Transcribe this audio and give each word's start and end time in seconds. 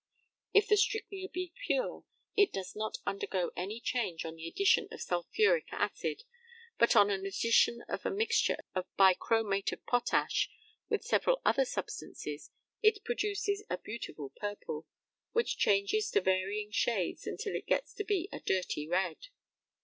If 0.51 0.67
the 0.67 0.77
strychnia 0.77 1.29
be 1.29 1.53
pure, 1.67 2.05
it 2.35 2.51
does 2.51 2.75
not 2.75 2.97
undergo 3.05 3.51
any 3.55 3.79
change 3.79 4.25
on 4.25 4.33
the 4.33 4.47
addition 4.47 4.87
of 4.91 4.99
sulphuric 5.03 5.67
acid, 5.71 6.23
but 6.79 6.95
on 6.95 7.11
an 7.11 7.23
addition 7.23 7.83
of 7.87 8.03
a 8.03 8.09
mixture 8.09 8.57
of 8.73 8.87
bichromate 8.97 9.71
of 9.71 9.85
potash, 9.85 10.49
with 10.89 11.03
several 11.05 11.39
other 11.45 11.65
substances, 11.65 12.49
it 12.81 13.03
produces 13.03 13.63
a 13.69 13.77
beautiful 13.77 14.33
purple, 14.35 14.87
which 15.33 15.57
changes 15.59 16.09
to 16.09 16.21
varying 16.21 16.71
shades 16.71 17.27
until 17.27 17.53
it 17.55 17.67
gets 17.67 17.93
to 17.93 18.03
be 18.03 18.27
a 18.31 18.39
dirty 18.39 18.87
red. 18.87 19.27